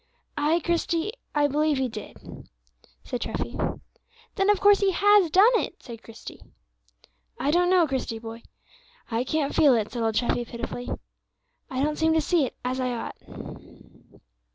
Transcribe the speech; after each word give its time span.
"Ay, 0.35 0.59
Christie, 0.65 1.13
I 1.35 1.45
believe 1.45 1.77
He 1.77 1.87
did," 1.87 2.47
said 3.03 3.21
Treffy. 3.21 3.55
"Then 4.33 4.49
of 4.49 4.59
course 4.59 4.79
He 4.79 4.93
has 4.93 5.29
done 5.29 5.51
it," 5.59 5.83
said 5.83 6.01
Christie. 6.01 6.41
"I 7.39 7.51
don't 7.51 7.69
know, 7.69 7.85
Christie, 7.85 8.17
boy; 8.17 8.41
I 9.11 9.23
can't 9.23 9.53
feel 9.53 9.75
it," 9.75 9.91
said 9.91 10.01
old 10.01 10.15
Treffy 10.15 10.43
pitifully. 10.43 10.89
"I 11.69 11.83
don't 11.83 11.99
seem 11.99 12.13
to 12.15 12.19
see 12.19 12.45
it 12.45 12.55
as 12.65 12.79
I 12.79 12.89
ought." 12.95 13.15